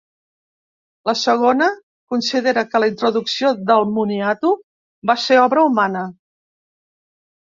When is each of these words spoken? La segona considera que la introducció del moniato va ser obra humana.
La 1.09 1.13
segona 1.23 1.67
considera 2.15 2.63
que 2.71 2.81
la 2.85 2.89
introducció 2.93 3.53
del 3.69 3.87
moniato 3.99 4.55
va 5.11 5.21
ser 5.27 5.39
obra 5.43 5.67
humana. 5.73 6.03